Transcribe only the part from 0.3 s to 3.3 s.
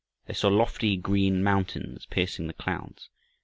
saw lofty green mountains piercing the clouds.